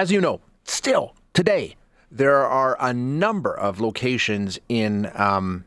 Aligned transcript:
as 0.00 0.10
you 0.10 0.18
know, 0.18 0.40
still 0.64 1.14
today, 1.34 1.76
there 2.10 2.46
are 2.46 2.74
a 2.80 2.90
number 2.90 3.54
of 3.54 3.82
locations 3.82 4.58
in 4.70 5.10
um, 5.14 5.66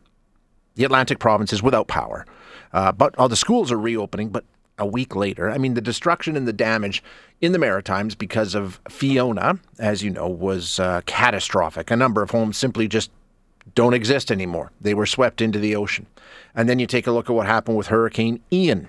the 0.74 0.84
Atlantic 0.84 1.20
provinces 1.20 1.62
without 1.62 1.88
power. 1.88 2.26
Uh, 2.74 2.92
but 2.92 3.14
all 3.20 3.30
the 3.30 3.36
schools 3.36 3.72
are 3.72 3.78
reopening, 3.78 4.30
but 4.30 4.44
a 4.80 4.88
week 4.88 5.16
later. 5.16 5.52
I 5.52 5.60
mean, 5.60 5.76
the 5.76 5.82
destruction 5.82 6.36
and 6.36 6.48
the 6.48 6.54
damage 6.54 7.04
in 7.42 7.52
the 7.52 7.60
Maritimes 7.60 8.16
because 8.16 8.56
of 8.56 8.82
Fiona, 8.90 9.60
as 9.78 10.02
you 10.02 10.10
know, 10.10 10.28
was 10.28 10.80
uh, 10.80 11.02
catastrophic. 11.06 11.92
A 11.92 11.96
number 11.96 12.24
of 12.24 12.32
homes 12.32 12.58
simply 12.58 12.88
just 12.88 13.12
don't 13.76 13.94
exist 13.94 14.32
anymore. 14.32 14.72
They 14.82 14.96
were 14.96 15.06
swept 15.06 15.42
into 15.42 15.60
the 15.60 15.76
ocean. 15.76 16.08
And 16.56 16.68
then 16.68 16.80
you 16.80 16.88
take 16.88 17.06
a 17.06 17.12
look 17.12 17.30
at 17.30 17.36
what 17.36 17.46
happened 17.46 17.78
with 17.78 17.88
Hurricane 17.88 18.42
Ian. 18.52 18.88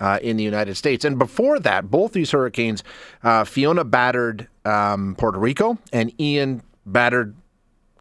Uh, 0.00 0.18
in 0.22 0.36
the 0.36 0.44
United 0.44 0.76
States. 0.76 1.04
And 1.04 1.18
before 1.18 1.58
that, 1.58 1.90
both 1.90 2.12
these 2.12 2.30
hurricanes, 2.30 2.84
uh, 3.24 3.42
Fiona 3.42 3.82
battered 3.82 4.46
um, 4.64 5.16
Puerto 5.18 5.40
Rico 5.40 5.76
and 5.92 6.12
Ian 6.20 6.62
battered 6.86 7.34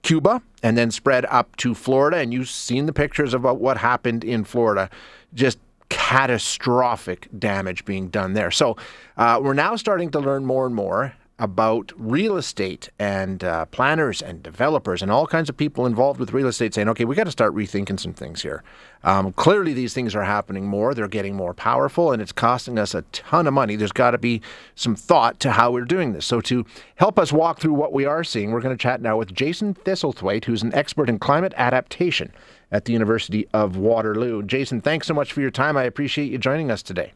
Cuba 0.04 0.44
and 0.62 0.78
then 0.78 0.92
spread 0.92 1.26
up 1.26 1.56
to 1.58 1.74
Florida. 1.74 2.18
And 2.18 2.32
you've 2.32 2.50
seen 2.50 2.86
the 2.86 2.94
pictures 2.94 3.34
about 3.34 3.60
what 3.60 3.78
happened 3.78 4.24
in 4.24 4.44
Florida. 4.44 4.92
Just 5.34 5.58
catastrophic 5.90 7.28
damage 7.38 7.84
being 7.84 8.10
done 8.10 8.34
there. 8.34 8.52
So 8.52 8.78
uh, 9.18 9.40
we're 9.42 9.54
now 9.54 9.76
starting 9.76 10.12
to 10.12 10.20
learn 10.20 10.46
more 10.46 10.66
and 10.66 10.76
more 10.76 11.16
about 11.40 11.92
real 11.96 12.36
estate 12.36 12.90
and 12.98 13.44
uh, 13.44 13.66
planners 13.66 14.22
and 14.24 14.42
developers 14.42 15.04
and 15.04 15.12
all 15.12 15.28
kinds 15.28 15.50
of 15.50 15.58
people 15.58 15.86
involved 15.86 16.20
with 16.20 16.34
real 16.34 16.48
estate 16.48 16.74
saying, 16.74 16.90
okay, 16.90 17.06
we 17.06 17.16
got 17.16 17.26
to 17.26 17.32
start 17.32 17.54
rethinking 17.54 18.00
some 18.00 18.14
things 18.14 18.42
here. 18.42 18.64
Um, 19.04 19.32
clearly, 19.34 19.74
these 19.74 19.94
things 19.94 20.16
are 20.16 20.24
happening 20.24 20.66
more. 20.66 20.96
They're 20.96 21.08
getting 21.08 21.36
more 21.36 21.54
powerful 21.54 22.12
and 22.12 22.22
it's 22.22 22.32
costing 22.32 22.80
us 22.80 22.96
a 22.96 23.04
ton 23.14 23.46
of 23.46 23.54
money. 23.54 23.76
There's 23.76 23.92
got 23.92 24.12
to 24.12 24.18
be 24.18 24.42
some 24.74 24.96
thought 24.96 25.40
to 25.42 25.52
how 25.52 25.72
we're 25.72 25.86
doing 25.86 26.14
this. 26.14 26.26
So, 26.26 26.42
to 26.42 26.66
help 26.96 27.20
us 27.20 27.32
walk 27.32 27.60
through 27.60 27.74
what 27.74 27.94
we 27.94 28.06
are 28.06 28.24
seeing, 28.24 28.52
we're 28.52 28.62
going 28.62 28.76
to 28.76 28.82
chat 28.82 29.02
now 29.02 29.18
with 29.18 29.34
Jason 29.34 29.76
Thistlethwaite, 29.76 30.46
who's 30.46 30.64
an 30.64 30.74
expert 30.74 31.08
in 31.08 31.20
climate 31.20 31.54
adaptation 31.56 32.32
at 32.72 32.86
the 32.86 32.94
University 32.94 33.48
of 33.54 33.78
Waterloo. 33.78 34.42
Jason, 34.42 34.82
thanks 34.82 35.06
so 35.06 35.14
much 35.14 35.32
for 35.32 35.42
your 35.42 35.52
time. 35.52 35.78
I 35.78 35.84
appreciate 35.84 36.32
you 36.32 36.40
joining 36.40 36.72
us 36.72 36.82
today. 36.82 37.14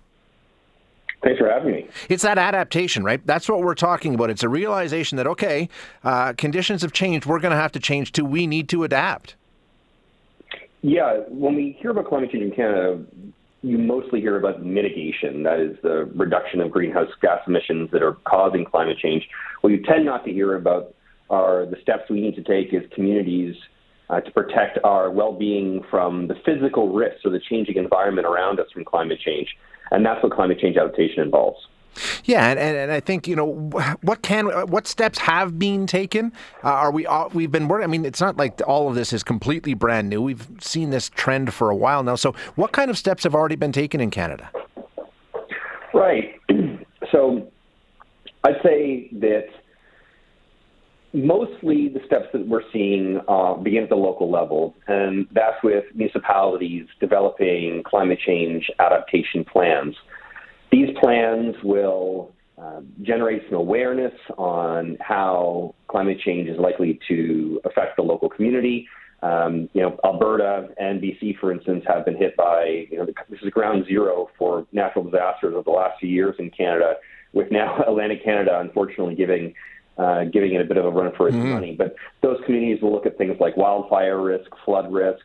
Thanks 1.24 1.38
for 1.38 1.50
having 1.50 1.72
me. 1.72 1.88
It's 2.10 2.24
that 2.24 2.38
adaptation, 2.38 3.04
right? 3.04 3.26
That's 3.26 3.48
what 3.48 3.62
we're 3.62 3.76
talking 3.76 4.16
about. 4.16 4.32
It's 4.32 4.44
a 4.44 4.50
realization 4.50 5.18
that, 5.18 5.28
okay, 5.28 5.70
uh, 6.04 6.34
conditions 6.34 6.82
have 6.82 6.94
changed. 6.94 7.28
We're 7.28 7.40
going 7.40 7.52
to 7.52 7.58
have 7.58 7.72
to 7.74 7.80
change 7.80 8.12
too. 8.12 8.26
We 8.26 8.48
need 8.48 8.70
to 8.70 8.84
adapt. 8.84 9.36
Yeah. 10.82 11.20
When 11.28 11.56
we 11.56 11.78
hear 11.80 11.92
about 11.92 12.08
climate 12.08 12.32
change 12.32 12.44
in 12.44 12.52
Canada, 12.52 13.04
you 13.62 13.78
mostly 13.78 14.20
hear 14.20 14.38
about 14.38 14.66
mitigation. 14.66 15.44
That 15.44 15.60
is 15.60 15.78
the 15.84 16.06
reduction 16.16 16.60
of 16.62 16.72
greenhouse 16.72 17.12
gas 17.22 17.42
emissions 17.46 17.92
that 17.92 18.02
are 18.02 18.14
causing 18.26 18.66
climate 18.66 18.98
change. 18.98 19.30
What 19.62 19.70
you 19.70 19.84
tend 19.84 20.06
not 20.06 20.26
to 20.26 20.32
hear 20.32 20.56
about 20.56 20.96
are 21.30 21.68
the 21.68 21.78
steps 21.84 22.10
we 22.10 22.20
need 22.20 22.36
to 22.36 22.44
take 22.44 22.74
as 22.74 22.82
communities 22.96 23.56
uh, 24.12 24.20
to 24.20 24.32
protect 24.32 24.78
our 24.84 25.10
well 25.10 25.32
being 25.32 25.84
from 25.90 26.28
the 26.28 26.36
physical 26.46 26.94
risks 26.94 27.22
or 27.24 27.32
the 27.32 27.40
changing 27.50 27.78
environment 27.78 28.28
around 28.28 28.60
us 28.60 28.68
from 28.74 28.84
climate 28.84 29.20
change. 29.24 29.48
And 29.90 30.06
that's 30.06 30.22
what 30.22 30.34
climate 30.34 30.60
change 30.60 30.78
adaptation 30.78 31.24
involves. 31.24 31.60
Yeah, 32.24 32.50
and, 32.50 32.58
and, 32.58 32.78
and 32.78 32.92
I 32.92 33.02
think 33.02 33.28
you 33.28 33.36
know 33.36 33.52
what 34.02 34.22
can 34.22 34.46
what 34.70 34.88
steps 34.88 35.20
have 35.20 35.60
been 35.60 35.88
taken. 35.88 36.32
Uh, 36.64 36.70
are 36.70 36.92
we 36.92 37.06
uh, 37.06 37.28
we've 37.34 37.52
been 37.52 37.68
working? 37.68 37.84
I 37.84 37.88
mean, 37.88 38.06
it's 38.06 38.22
not 38.22 38.38
like 38.38 38.62
all 38.66 38.88
of 38.88 38.96
this 38.96 39.12
is 39.12 39.24
completely 39.24 39.74
brand 39.74 40.10
new. 40.10 40.22
We've 40.22 40.48
seen 40.62 40.92
this 40.92 41.10
trend 41.10 41.54
for 41.54 41.70
a 41.70 41.76
while 41.76 42.04
now. 42.04 42.16
So, 42.16 42.34
what 42.56 42.72
kind 42.72 42.90
of 42.90 42.98
steps 42.98 43.24
have 43.24 43.36
already 43.36 43.58
been 43.58 43.74
taken 43.74 44.00
in 44.00 44.10
Canada? 44.10 44.50
Right. 45.94 46.40
So, 47.12 47.52
I'd 48.46 48.62
say 48.64 49.10
that 49.20 49.50
mostly 51.14 51.90
the 51.90 52.00
steps 52.06 52.28
that 52.34 52.48
we're 52.48 52.62
seeing 52.72 53.20
uh, 53.28 53.54
begin 53.56 53.84
at 53.84 53.90
the 53.90 53.96
local 53.96 54.32
level, 54.32 54.76
and 54.88 55.28
that's 55.34 55.62
with 55.64 55.84
municipalities 55.94 56.86
developing 57.00 57.84
climate 57.86 58.20
change 58.26 58.70
adaptation 58.80 59.44
plans. 59.44 59.96
These 60.72 60.90
plans 61.02 61.56
will 61.64 62.32
uh, 62.62 62.82
generate 63.02 63.42
some 63.50 63.58
awareness 63.58 64.14
on 64.38 64.98
how 65.02 65.76
climate 65.88 66.20
change 66.24 66.48
is 66.48 66.58
likely 66.58 67.00
to 67.08 67.60
affect 67.66 67.98
the 67.98 68.04
local 68.04 68.30
community. 68.30 68.88
Um, 69.24 69.70
you 69.74 69.82
know, 69.82 69.98
Alberta 70.04 70.70
and 70.80 71.02
BC, 71.02 71.38
for 71.40 71.52
instance, 71.52 71.84
have 71.88 72.06
been 72.06 72.16
hit 72.16 72.36
by, 72.38 72.86
you 72.90 72.98
know, 72.98 73.06
this 73.06 73.40
is 73.44 73.50
ground 73.52 73.86
zero 73.86 74.30
for 74.38 74.66
natural 74.72 75.04
disasters 75.04 75.54
over 75.54 75.64
the 75.64 75.72
last 75.72 76.00
few 76.00 76.10
years 76.10 76.36
in 76.40 76.50
Canada, 76.52 76.96
with 77.34 77.52
now 77.52 77.82
Atlantic 77.88 78.24
Canada 78.24 78.60
unfortunately 78.60 79.16
giving 79.16 79.54
uh, 80.02 80.24
giving 80.26 80.54
it 80.54 80.62
a 80.62 80.66
bit 80.66 80.78
of 80.78 80.86
a 80.86 80.90
run 80.90 81.12
for 81.16 81.28
its 81.28 81.38
mm-hmm. 81.38 81.52
money. 81.52 81.76
But 81.78 81.96
those 82.22 82.40
communities 82.46 82.82
will 82.82 82.92
look 82.92 83.06
at 83.06 83.18
things 83.18 83.38
like 83.40 83.56
wildfire 83.56 84.22
risk, 84.22 84.50
flood 84.66 84.92
risk, 84.92 85.24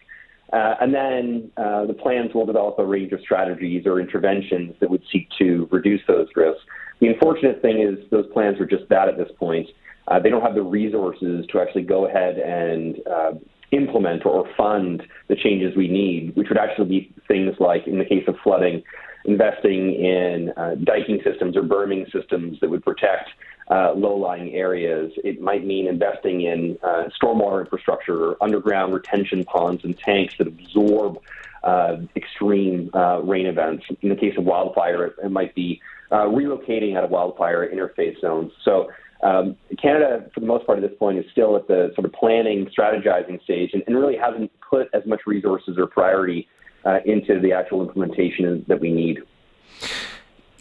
uh, 0.53 0.75
and 0.81 0.95
then 0.95 1.51
uh, 1.57 1.87
the 1.87 1.95
plans 1.95 2.33
will 2.35 2.47
develop 2.47 2.79
a 2.79 2.85
range 2.85 3.13
of 3.13 3.21
strategies 3.21 3.87
or 3.87 4.01
interventions 4.01 4.75
that 4.81 4.89
would 4.89 5.03
seek 5.13 5.29
to 5.39 5.69
reduce 5.73 6.01
those 6.07 6.29
risks. 6.37 6.63
The 7.01 7.09
unfortunate 7.09 7.61
thing 7.63 7.81
is 7.81 7.99
those 8.11 8.27
plans 8.33 8.61
are 8.61 8.67
just 8.67 8.89
that 8.91 9.09
at 9.09 9.17
this 9.17 9.31
point. 9.39 9.69
Uh, 10.09 10.21
they 10.21 10.31
don't 10.31 10.43
have 10.43 10.55
the 10.55 10.63
resources 10.63 11.45
to 11.51 11.61
actually 11.61 11.83
go 11.83 12.07
ahead 12.07 12.39
and 12.39 12.97
uh, 13.09 13.33
implement 13.73 14.25
or 14.25 14.49
fund 14.57 15.03
the 15.29 15.35
changes 15.35 15.77
we 15.77 15.89
need, 15.89 16.35
which 16.37 16.49
would 16.49 16.59
actually 16.59 16.89
be 16.89 17.15
things 17.27 17.55
like, 17.59 17.87
in 17.89 17.99
the 17.99 18.05
case 18.05 18.23
of 18.29 18.37
flooding, 18.45 18.83
investing 19.25 19.95
in 19.95 20.53
uh, 20.57 20.77
diking 20.85 21.21
systems 21.25 21.57
or 21.57 21.63
berming 21.63 22.07
systems 22.13 22.59
that 22.61 22.71
would 22.71 22.85
protect 22.85 23.31
uh, 23.69 23.93
low-lying 23.95 24.55
areas. 24.55 25.13
It 25.25 25.41
might 25.41 25.65
mean 25.65 25.89
investing 25.89 26.43
in 26.43 26.79
uh, 26.83 27.05
stormwater 27.21 27.61
infrastructure, 27.61 28.17
or 28.25 28.37
underground 28.41 28.95
retention 28.95 29.45
ponds 29.45 29.85
and 29.85 29.99
tanks 29.99 30.35
that 30.39 30.47
absorb 30.47 31.19
uh, 31.65 31.97
extreme 32.15 32.91
uh, 32.95 33.21
rain 33.23 33.47
events. 33.47 33.85
In 34.03 34.09
the 34.09 34.17
case 34.17 34.37
of 34.39 34.45
wildfire, 34.45 35.07
it, 35.07 35.15
it 35.25 35.31
might 35.31 35.55
be 35.55 35.81
uh, 36.13 36.27
relocating 36.27 36.97
out 36.97 37.05
of 37.05 37.11
wildfire 37.11 37.69
interface 37.69 38.21
zones. 38.21 38.53
So 38.65 38.89
um, 39.23 39.57
Canada, 39.83 40.31
for 40.33 40.41
the 40.41 40.47
most 40.47 40.67
part 40.67 40.79
at 40.79 40.89
this 40.89 40.97
point, 40.99 41.19
is 41.19 41.25
still 41.33 41.57
at 41.57 41.67
the 41.67 41.91
sort 41.95 42.05
of 42.05 42.13
planning, 42.13 42.67
strategizing 42.67 43.43
stage, 43.43 43.71
and, 43.73 43.83
and 43.87 43.97
really 43.97 44.17
hasn't 44.17 44.51
put 44.61 44.89
as 44.95 45.05
much 45.07 45.23
resources 45.27 45.77
or 45.79 45.87
priority 45.87 46.47
uh, 46.85 47.01
into 47.05 47.41
the 47.41 47.53
actual 47.53 47.83
implementation 47.83 48.65
that 48.69 48.79
we 48.79 48.93
need. 48.93 49.19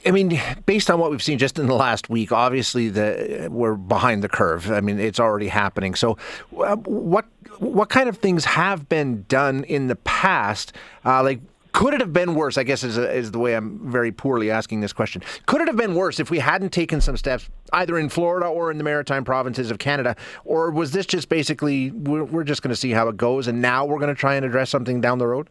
I 0.05 0.11
mean, 0.11 0.39
based 0.65 0.91
on 0.91 0.99
what 0.99 1.09
we've 1.09 1.23
seen 1.23 1.39
just 1.39 1.57
in 1.57 1.65
the 1.65 1.73
last 1.73 2.09
week, 2.09 2.31
obviously 2.31 2.89
the 2.89 3.47
we're 3.49 3.75
behind 3.75 4.23
the 4.23 4.29
curve. 4.29 4.71
I 4.71 4.79
mean, 4.81 4.99
it's 4.99 5.19
already 5.19 5.47
happening. 5.47 5.95
So, 5.95 6.17
uh, 6.57 6.75
what 6.75 7.25
what 7.57 7.89
kind 7.89 8.07
of 8.07 8.17
things 8.17 8.45
have 8.45 8.87
been 8.87 9.25
done 9.27 9.63
in 9.63 9.87
the 9.87 9.95
past? 9.95 10.73
Uh, 11.03 11.23
like, 11.23 11.39
could 11.71 11.93
it 11.95 12.01
have 12.01 12.13
been 12.13 12.35
worse? 12.35 12.57
I 12.57 12.63
guess 12.63 12.83
is, 12.83 12.97
a, 12.97 13.11
is 13.11 13.31
the 13.31 13.39
way 13.39 13.55
I'm 13.55 13.79
very 13.91 14.11
poorly 14.11 14.51
asking 14.51 14.81
this 14.81 14.93
question. 14.93 15.23
Could 15.47 15.61
it 15.61 15.67
have 15.67 15.75
been 15.75 15.95
worse 15.95 16.19
if 16.19 16.29
we 16.29 16.37
hadn't 16.37 16.69
taken 16.69 17.01
some 17.01 17.17
steps 17.17 17.49
either 17.73 17.97
in 17.97 18.09
Florida 18.09 18.45
or 18.45 18.69
in 18.69 18.77
the 18.77 18.83
maritime 18.83 19.25
provinces 19.25 19.71
of 19.71 19.79
Canada, 19.79 20.15
or 20.43 20.69
was 20.69 20.91
this 20.91 21.07
just 21.07 21.29
basically 21.29 21.89
we're, 21.91 22.23
we're 22.23 22.43
just 22.43 22.61
going 22.61 22.69
to 22.69 22.75
see 22.75 22.91
how 22.91 23.07
it 23.07 23.17
goes, 23.17 23.47
and 23.47 23.59
now 23.61 23.85
we're 23.85 23.99
going 23.99 24.13
to 24.13 24.19
try 24.19 24.35
and 24.35 24.45
address 24.45 24.69
something 24.69 25.01
down 25.01 25.17
the 25.17 25.27
road? 25.27 25.49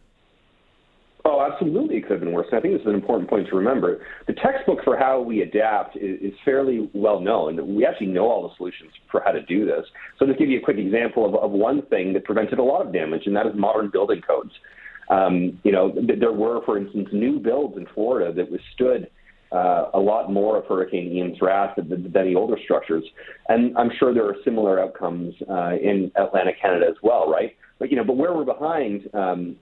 Oh, 1.26 1.40
absolutely, 1.40 1.96
it 1.96 2.02
could 2.02 2.12
have 2.12 2.20
been 2.20 2.32
worse. 2.32 2.46
And 2.50 2.58
I 2.58 2.60
think 2.60 2.74
this 2.74 2.82
is 2.82 2.86
an 2.86 2.94
important 2.94 3.30
point 3.30 3.48
to 3.48 3.56
remember. 3.56 4.04
The 4.26 4.34
textbook 4.34 4.84
for 4.84 4.98
how 4.98 5.22
we 5.22 5.40
adapt 5.40 5.96
is, 5.96 6.20
is 6.20 6.32
fairly 6.44 6.90
well 6.92 7.18
known. 7.18 7.74
We 7.74 7.86
actually 7.86 8.08
know 8.08 8.28
all 8.30 8.46
the 8.46 8.54
solutions 8.58 8.90
for 9.10 9.22
how 9.24 9.32
to 9.32 9.40
do 9.42 9.64
this. 9.64 9.86
So, 10.18 10.26
just 10.26 10.38
give 10.38 10.50
you 10.50 10.58
a 10.58 10.62
quick 10.62 10.76
example 10.76 11.24
of, 11.24 11.34
of 11.34 11.50
one 11.50 11.80
thing 11.86 12.12
that 12.12 12.24
prevented 12.24 12.58
a 12.58 12.62
lot 12.62 12.86
of 12.86 12.92
damage, 12.92 13.22
and 13.24 13.34
that 13.36 13.46
is 13.46 13.54
modern 13.56 13.88
building 13.90 14.20
codes. 14.20 14.52
Um, 15.08 15.58
you 15.64 15.72
know, 15.72 15.92
th- 15.92 16.20
there 16.20 16.32
were, 16.32 16.62
for 16.66 16.76
instance, 16.76 17.08
new 17.12 17.38
builds 17.38 17.78
in 17.78 17.86
Florida 17.94 18.30
that 18.34 18.50
withstood 18.50 19.10
uh, 19.50 19.90
a 19.94 19.98
lot 19.98 20.30
more 20.30 20.58
of 20.58 20.66
Hurricane 20.66 21.10
Ian's 21.10 21.40
wrath 21.40 21.76
than, 21.76 21.88
than, 21.88 22.12
the 22.12 22.34
older 22.34 22.56
structures. 22.64 23.04
And 23.48 23.76
I'm 23.78 23.90
sure 23.98 24.12
there 24.12 24.26
are 24.26 24.36
similar 24.44 24.78
outcomes 24.78 25.34
uh, 25.48 25.76
in 25.80 26.12
Atlantic 26.16 26.60
Canada 26.60 26.86
as 26.88 26.96
well, 27.02 27.30
right? 27.30 27.56
But 27.78 27.90
you 27.90 27.96
know, 27.96 28.04
but 28.04 28.18
where 28.18 28.34
we're 28.34 28.44
behind. 28.44 29.08
Um, 29.14 29.56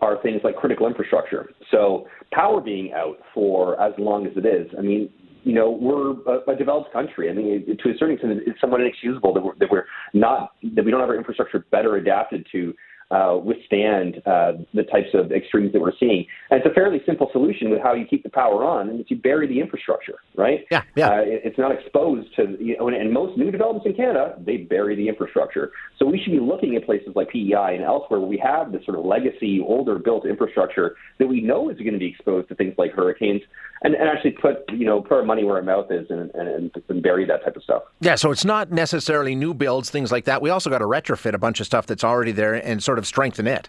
are 0.00 0.20
things 0.22 0.40
like 0.44 0.56
critical 0.56 0.86
infrastructure. 0.86 1.50
So 1.70 2.06
power 2.32 2.60
being 2.60 2.92
out 2.92 3.18
for 3.34 3.80
as 3.80 3.92
long 3.98 4.26
as 4.26 4.32
it 4.36 4.46
is. 4.46 4.68
I 4.78 4.82
mean, 4.82 5.10
you 5.44 5.54
know, 5.54 5.70
we're 5.70 6.12
a, 6.32 6.52
a 6.52 6.56
developed 6.56 6.92
country. 6.92 7.28
I 7.28 7.32
mean, 7.32 7.66
to 7.66 7.90
a 7.90 7.98
certain 7.98 8.14
extent, 8.14 8.40
it's 8.46 8.60
somewhat 8.60 8.80
inexcusable 8.80 9.34
that 9.34 9.44
we're, 9.44 9.56
that 9.56 9.68
we're 9.70 9.86
not 10.14 10.52
that 10.74 10.84
we 10.84 10.90
don't 10.90 11.00
have 11.00 11.08
our 11.08 11.16
infrastructure 11.16 11.66
better 11.70 11.96
adapted 11.96 12.46
to 12.52 12.74
uh, 13.12 13.36
withstand 13.36 14.22
uh, 14.26 14.52
the 14.72 14.84
types 14.84 15.10
of 15.12 15.32
extremes 15.32 15.72
that 15.72 15.80
we're 15.80 15.96
seeing. 16.00 16.26
And 16.50 16.60
it's 16.60 16.66
a 16.66 16.74
fairly 16.74 17.02
simple 17.04 17.28
solution 17.32 17.70
with 17.70 17.80
how 17.82 17.92
you 17.92 18.06
keep 18.06 18.22
the 18.22 18.30
power 18.30 18.64
on, 18.64 18.88
and 18.88 19.00
it's 19.00 19.10
you 19.10 19.16
bury 19.16 19.46
the 19.46 19.60
infrastructure, 19.60 20.14
right? 20.34 20.60
Yeah, 20.70 20.82
yeah. 20.96 21.10
Uh, 21.10 21.20
it, 21.20 21.42
it's 21.44 21.58
not 21.58 21.72
exposed 21.72 22.34
to, 22.36 22.56
you 22.58 22.76
know, 22.78 22.88
and, 22.88 22.96
and 22.96 23.12
most 23.12 23.36
new 23.36 23.50
developments 23.50 23.86
in 23.86 23.94
Canada, 23.94 24.36
they 24.44 24.56
bury 24.56 24.96
the 24.96 25.08
infrastructure. 25.08 25.72
So 25.98 26.06
we 26.06 26.18
should 26.22 26.32
be 26.32 26.40
looking 26.40 26.74
at 26.74 26.86
places 26.86 27.10
like 27.14 27.28
PEI 27.28 27.74
and 27.76 27.84
elsewhere 27.84 28.18
where 28.18 28.28
we 28.28 28.38
have 28.38 28.72
this 28.72 28.84
sort 28.86 28.98
of 28.98 29.04
legacy, 29.04 29.60
older 29.60 29.98
built 29.98 30.26
infrastructure 30.26 30.96
that 31.18 31.26
we 31.26 31.42
know 31.42 31.68
is 31.68 31.76
going 31.78 31.92
to 31.92 31.98
be 31.98 32.08
exposed 32.08 32.48
to 32.48 32.54
things 32.54 32.74
like 32.78 32.92
hurricanes, 32.92 33.42
and, 33.82 33.94
and 33.94 34.08
actually 34.08 34.32
put 34.32 34.64
you 34.72 34.86
know 34.86 35.00
put 35.00 35.12
our 35.12 35.24
money 35.24 35.44
where 35.44 35.56
our 35.56 35.62
mouth 35.62 35.90
is 35.90 36.06
and, 36.10 36.30
and, 36.34 36.70
and 36.88 37.02
bury 37.02 37.26
that 37.26 37.44
type 37.44 37.56
of 37.56 37.62
stuff. 37.62 37.82
Yeah, 38.00 38.14
so 38.14 38.30
it's 38.30 38.44
not 38.44 38.70
necessarily 38.70 39.34
new 39.34 39.54
builds, 39.54 39.90
things 39.90 40.10
like 40.10 40.24
that. 40.24 40.40
We 40.40 40.50
also 40.50 40.70
got 40.70 40.78
to 40.78 40.86
retrofit 40.86 41.34
a 41.34 41.38
bunch 41.38 41.60
of 41.60 41.66
stuff 41.66 41.86
that's 41.86 42.04
already 42.04 42.32
there 42.32 42.54
and 42.54 42.82
sort 42.82 42.98
of 42.98 43.01
strengthen 43.04 43.46
it. 43.46 43.68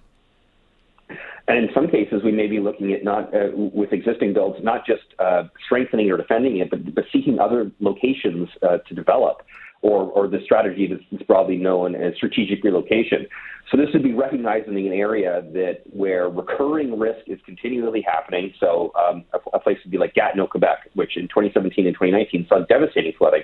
And 1.48 1.58
in 1.58 1.70
some 1.74 1.90
cases, 1.90 2.22
we 2.24 2.32
may 2.32 2.48
be 2.48 2.60
looking 2.60 2.94
at 2.94 3.04
not 3.04 3.34
uh, 3.36 3.50
with 3.54 3.92
existing 3.92 4.34
builds, 4.34 4.64
not 4.64 4.86
just 4.86 5.04
uh, 5.20 5.44
strengthening 5.66 6.10
or 6.10 6.16
defending 6.16 6.58
it, 6.60 6.70
but, 6.70 6.96
but 6.96 7.04
seeking 7.12 7.38
other 7.38 7.70
locations 7.82 8.48
uh, 8.62 8.78
to 8.78 8.96
develop, 8.96 9.44
or, 9.82 10.04
or 10.04 10.28
the 10.30 10.40
strategy 10.46 10.90
that's 11.12 11.24
broadly 11.24 11.58
known 11.58 11.94
as 11.94 12.16
strategic 12.16 12.64
relocation. 12.64 13.28
So 13.70 13.78
this 13.78 13.90
would 13.94 14.04
be 14.04 14.14
recognizing 14.14 14.78
an 14.88 14.94
area 14.94 15.44
that 15.52 15.82
where 15.92 16.30
recurring 16.30 16.98
risk 16.98 17.28
is 17.28 17.40
continually 17.46 18.02
happening. 18.02 18.54
So 18.62 18.94
um, 18.96 19.26
a, 19.34 19.58
a, 19.58 19.60
place 19.60 19.78
would 19.84 19.92
be 19.92 19.98
like 19.98 20.14
Gatineau, 20.14 20.48
Quebec, 20.48 20.90
which 20.94 21.18
in 21.18 21.24
2017 21.24 21.86
and 21.86 21.94
2019 21.94 22.46
saw 22.48 22.64
devastating 22.66 23.12
flooding. 23.18 23.44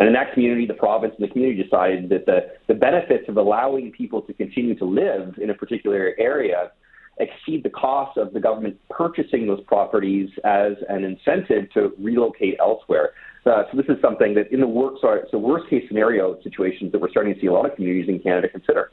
And 0.00 0.06
in 0.06 0.14
that 0.14 0.32
community, 0.32 0.66
the 0.66 0.74
province 0.74 1.14
and 1.18 1.28
the 1.28 1.30
community 1.30 1.62
decided 1.62 2.08
that 2.08 2.24
the, 2.24 2.52
the 2.68 2.74
benefits 2.74 3.28
of 3.28 3.36
allowing 3.36 3.92
people 3.92 4.22
to 4.22 4.32
continue 4.32 4.74
to 4.76 4.84
live 4.86 5.34
in 5.40 5.50
a 5.50 5.54
particular 5.54 6.14
area 6.18 6.72
exceed 7.18 7.62
the 7.62 7.70
cost 7.70 8.16
of 8.16 8.32
the 8.32 8.40
government 8.40 8.80
purchasing 8.88 9.46
those 9.46 9.62
properties 9.64 10.30
as 10.42 10.72
an 10.88 11.04
incentive 11.04 11.70
to 11.74 11.92
relocate 11.98 12.56
elsewhere. 12.60 13.10
Uh, 13.44 13.64
so 13.70 13.76
this 13.76 13.86
is 13.94 14.00
something 14.00 14.34
that 14.34 14.50
in 14.50 14.60
the 14.60 15.26
so 15.30 15.38
worst 15.38 15.68
case 15.68 15.84
scenario 15.86 16.40
situations 16.42 16.90
that 16.92 17.00
we're 17.00 17.10
starting 17.10 17.34
to 17.34 17.40
see 17.40 17.46
a 17.46 17.52
lot 17.52 17.66
of 17.66 17.74
communities 17.76 18.08
in 18.08 18.18
Canada 18.20 18.48
consider. 18.48 18.90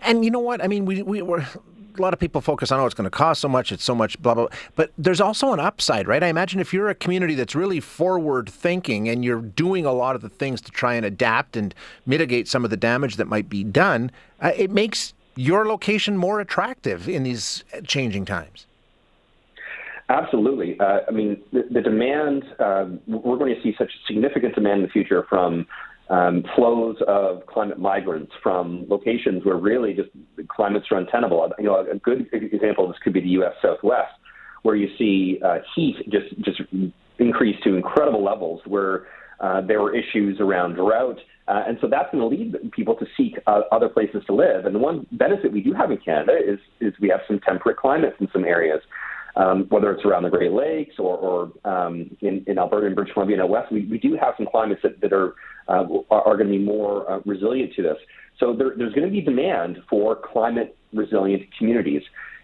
And 0.00 0.24
you 0.24 0.30
know 0.30 0.38
what? 0.38 0.62
I 0.62 0.68
mean, 0.68 0.84
we, 0.84 1.02
we 1.02 1.22
were 1.22 1.44
a 2.00 2.02
lot 2.02 2.12
of 2.12 2.20
people 2.20 2.40
focus 2.40 2.72
on 2.72 2.80
oh 2.80 2.86
it's 2.86 2.94
going 2.94 3.04
to 3.04 3.10
cost 3.10 3.40
so 3.40 3.48
much 3.48 3.72
it's 3.72 3.84
so 3.84 3.94
much 3.94 4.20
blah 4.22 4.34
blah 4.34 4.46
but 4.76 4.90
there's 4.98 5.20
also 5.20 5.52
an 5.52 5.60
upside 5.60 6.08
right 6.08 6.22
i 6.22 6.28
imagine 6.28 6.60
if 6.60 6.72
you're 6.72 6.88
a 6.88 6.94
community 6.94 7.34
that's 7.34 7.54
really 7.54 7.80
forward 7.80 8.48
thinking 8.48 9.08
and 9.08 9.24
you're 9.24 9.40
doing 9.40 9.84
a 9.84 9.92
lot 9.92 10.16
of 10.16 10.22
the 10.22 10.28
things 10.28 10.60
to 10.60 10.70
try 10.70 10.94
and 10.94 11.06
adapt 11.06 11.56
and 11.56 11.74
mitigate 12.06 12.48
some 12.48 12.64
of 12.64 12.70
the 12.70 12.76
damage 12.76 13.16
that 13.16 13.26
might 13.26 13.48
be 13.48 13.62
done 13.62 14.10
uh, 14.40 14.52
it 14.56 14.70
makes 14.70 15.12
your 15.36 15.66
location 15.66 16.16
more 16.16 16.40
attractive 16.40 17.08
in 17.08 17.22
these 17.22 17.64
changing 17.86 18.24
times? 18.24 18.66
Absolutely. 20.08 20.78
Uh, 20.78 21.00
I 21.06 21.12
mean, 21.12 21.40
the, 21.52 21.66
the 21.70 21.80
demand, 21.80 22.44
uh, 22.58 22.86
we're 23.06 23.38
going 23.38 23.54
to 23.54 23.62
see 23.62 23.74
such 23.78 23.90
significant 24.06 24.54
demand 24.54 24.80
in 24.80 24.82
the 24.82 24.92
future 24.92 25.24
from 25.28 25.66
um, 26.10 26.44
flows 26.54 26.96
of 27.08 27.46
climate 27.46 27.78
migrants 27.78 28.32
from 28.42 28.84
locations 28.88 29.44
where 29.44 29.56
really 29.56 29.94
just 29.94 30.10
climates 30.48 30.86
are 30.90 30.98
untenable. 30.98 31.50
You 31.58 31.64
know, 31.64 31.86
a 31.90 31.96
good 31.96 32.26
example 32.32 32.84
of 32.84 32.90
this 32.90 32.98
could 33.02 33.12
be 33.12 33.20
the 33.20 33.28
U.S. 33.40 33.54
Southwest, 33.62 34.12
where 34.62 34.76
you 34.76 34.88
see 34.98 35.40
uh, 35.44 35.58
heat 35.74 35.96
just 36.10 36.38
just 36.40 36.60
increase 37.18 37.56
to 37.64 37.74
incredible 37.74 38.22
levels, 38.22 38.60
where 38.66 39.06
uh, 39.40 39.62
there 39.62 39.80
were 39.80 39.94
issues 39.94 40.38
around 40.40 40.74
drought 40.74 41.18
uh, 41.50 41.64
and 41.66 41.78
so 41.80 41.88
that's 41.88 42.08
going 42.12 42.20
to 42.22 42.36
lead 42.36 42.70
people 42.70 42.94
to 42.94 43.04
seek 43.16 43.36
uh, 43.48 43.62
other 43.72 43.88
places 43.88 44.22
to 44.26 44.32
live. 44.32 44.66
And 44.66 44.74
the 44.74 44.78
one 44.78 45.04
benefit 45.10 45.52
we 45.52 45.60
do 45.60 45.72
have 45.72 45.90
in 45.90 45.98
Canada 45.98 46.38
is, 46.38 46.60
is 46.80 46.94
we 47.00 47.08
have 47.08 47.20
some 47.26 47.40
temperate 47.40 47.76
climates 47.76 48.14
in 48.20 48.28
some 48.32 48.44
areas, 48.44 48.80
um, 49.36 49.66
whether 49.68 49.92
it's 49.92 50.04
around 50.04 50.24
the 50.24 50.30
Great 50.30 50.52
Lakes 50.52 50.96
or, 50.98 51.16
or 51.16 51.70
um, 51.70 52.16
in, 52.20 52.44
in 52.46 52.58
Alberta 52.58 52.86
and 52.86 52.94
British 52.94 53.12
Columbia 53.14 53.40
and 53.40 53.50
west. 53.50 53.72
We, 53.72 53.86
we 53.86 53.98
do 53.98 54.16
have 54.20 54.34
some 54.36 54.46
climates 54.50 54.82
that, 54.82 55.00
that 55.00 55.12
are, 55.12 55.34
uh, 55.68 55.84
are, 56.10 56.22
are 56.22 56.36
going 56.36 56.50
to 56.50 56.58
be 56.58 56.58
more 56.58 57.10
uh, 57.10 57.20
resilient 57.24 57.72
to 57.76 57.82
this. 57.82 57.96
So 58.38 58.54
there, 58.56 58.72
there's 58.76 58.94
going 58.94 59.06
to 59.06 59.12
be 59.12 59.20
demand 59.20 59.78
for 59.88 60.16
climate 60.16 60.76
resilient 60.92 61.42
communities. 61.58 62.02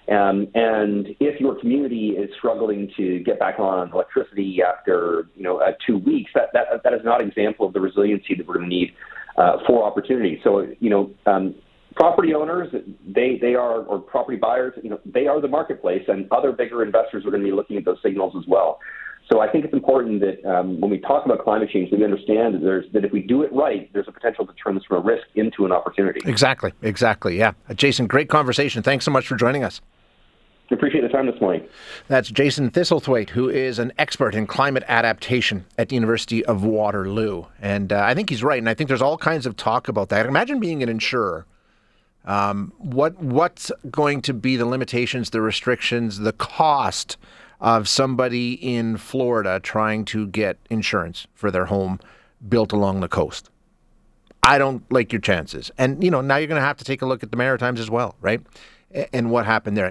Um, 0.09 0.47
and 0.55 1.09
if 1.19 1.41
your 1.41 1.59
community 1.59 2.11
is 2.11 2.31
struggling 2.39 2.93
to 2.97 3.19
get 3.21 3.41
back 3.41 3.59
on 3.59 3.91
electricity 3.91 4.61
after 4.63 5.29
you 5.35 5.43
know 5.43 5.59
uh, 5.59 5.73
two 5.85 5.99
weeks, 5.99 6.31
that, 6.35 6.51
that 6.53 6.85
that 6.85 6.93
is 6.93 7.01
not 7.03 7.21
an 7.21 7.29
example 7.29 7.67
of 7.67 7.73
the 7.73 7.81
resiliency 7.81 8.37
that 8.37 8.47
we're 8.47 8.55
going 8.55 8.71
to 8.71 8.75
need 8.75 8.93
uh, 9.37 9.57
for 9.67 9.85
opportunity. 9.85 10.41
So 10.45 10.65
you 10.79 10.91
know, 10.91 11.11
um, 11.27 11.57
property 11.97 12.35
owners, 12.35 12.73
they 13.07 13.39
they 13.41 13.55
are 13.55 13.81
or 13.83 13.99
property 13.99 14.37
buyers, 14.37 14.75
you 14.83 14.91
know, 14.91 15.01
they 15.05 15.27
are 15.27 15.41
the 15.41 15.49
marketplace, 15.49 16.05
and 16.09 16.31
other 16.31 16.53
bigger 16.53 16.83
investors 16.83 17.25
are 17.27 17.31
going 17.31 17.43
to 17.43 17.49
be 17.49 17.55
looking 17.55 17.77
at 17.77 17.85
those 17.85 17.99
signals 18.03 18.35
as 18.39 18.47
well. 18.47 18.79
So 19.31 19.41
I 19.41 19.51
think 19.51 19.65
it's 19.65 19.75
important 19.75 20.21
that 20.21 20.45
um, 20.49 20.81
when 20.81 20.89
we 20.89 20.99
talk 20.99 21.25
about 21.25 21.43
climate 21.43 21.69
change, 21.71 21.91
that 21.91 21.99
we 21.99 22.05
understand 22.05 22.55
that, 22.55 22.63
there's, 22.63 22.85
that 22.93 23.05
if 23.05 23.11
we 23.11 23.23
do 23.23 23.43
it 23.43 23.53
right, 23.53 23.93
there's 23.93 24.07
a 24.07 24.13
potential 24.13 24.47
to 24.47 24.53
turn 24.53 24.77
this 24.77 24.85
from 24.85 24.99
a 24.99 25.01
risk 25.01 25.27
into 25.35 25.65
an 25.65 25.73
opportunity. 25.73 26.21
Exactly, 26.25 26.73
exactly. 26.81 27.37
Yeah, 27.37 27.53
Jason, 27.75 28.07
great 28.07 28.29
conversation. 28.29 28.85
Thanks 28.85 29.05
so 29.05 29.11
much 29.11 29.27
for 29.27 29.35
joining 29.35 29.65
us. 29.65 29.81
Appreciate 30.71 31.01
the 31.01 31.09
time 31.09 31.27
this 31.27 31.41
morning. 31.41 31.67
That's 32.09 32.29
Jason 32.29 32.71
Thistlethwaite, 32.71 33.31
who 33.31 33.49
is 33.49 33.79
an 33.79 33.93
expert 33.99 34.35
in 34.35 34.47
climate 34.47 34.85
adaptation 34.87 35.65
at 35.79 35.89
the 35.89 35.95
University 35.95 36.45
of 36.45 36.65
Waterloo. 36.65 37.47
And 37.61 37.93
uh, 37.93 38.03
I 38.03 38.15
think 38.15 38.31
he's 38.31 38.43
right. 38.45 38.59
And 38.59 38.69
I 38.69 38.75
think 38.75 38.89
there's 38.89 39.03
all 39.03 39.19
kinds 39.19 39.47
of 39.47 39.57
talk 39.57 39.89
about 39.89 40.09
that. 40.09 40.27
Imagine 40.27 40.61
being 40.61 40.83
an 40.83 40.89
insurer. 40.89 41.47
Um, 42.27 42.73
what 42.79 43.19
what's 43.23 43.71
going 43.91 44.23
to 44.23 44.35
be 44.35 44.57
the 44.57 44.67
limitations, 44.67 45.31
the 45.31 45.41
restrictions, 45.41 46.19
the 46.19 46.33
cost 46.33 47.17
of 47.61 47.89
somebody 47.89 48.55
in 48.55 48.97
Florida 48.97 49.61
trying 49.61 50.05
to 50.07 50.27
get 50.27 50.59
insurance 50.69 51.27
for 51.35 51.51
their 51.51 51.67
home 51.67 52.01
built 52.49 52.73
along 52.73 53.01
the 53.01 53.09
coast? 53.09 53.51
I 54.43 54.59
don't 54.59 54.83
like 54.93 55.13
your 55.13 55.21
chances. 55.21 55.71
And 55.79 56.03
you 56.03 56.11
know, 56.11 56.21
now 56.21 56.37
you're 56.37 56.49
going 56.49 56.61
to 56.61 56.67
have 56.67 56.77
to 56.79 56.85
take 56.85 57.03
a 57.03 57.07
look 57.07 57.23
at 57.23 57.31
the 57.31 57.37
Maritimes 57.37 57.81
as 57.81 57.91
well, 57.91 58.17
right? 58.21 58.41
And 59.13 59.31
what 59.31 59.47
happened 59.47 59.77
there. 59.77 59.91